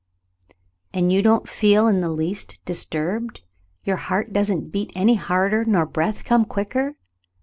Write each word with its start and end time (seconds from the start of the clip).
"And 0.95 1.13
you 1.13 1.21
don't 1.21 1.47
feel 1.47 1.87
in 1.87 1.99
the 1.99 2.09
least 2.09 2.59
disturbed 2.65 3.41
.^ 2.65 3.41
Your 3.85 3.97
heart 3.97 4.33
doesn't 4.33 4.71
beat 4.71 4.91
any 4.95 5.13
harder 5.13 5.63
nor 5.63 5.81
your 5.81 5.85
breath 5.85 6.25
come 6.25 6.43
quicker? 6.43 6.95